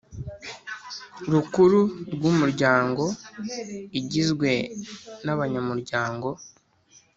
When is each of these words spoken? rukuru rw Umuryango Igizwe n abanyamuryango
rukuru 1.33 1.81
rw 2.13 2.23
Umuryango 2.31 3.03
Igizwe 3.99 4.51
n 5.25 5.27
abanyamuryango 5.33 6.27